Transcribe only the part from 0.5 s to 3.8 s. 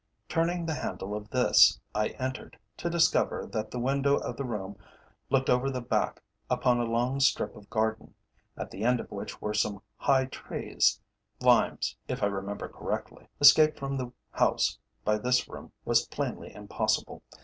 the handle of this I entered, to discover that the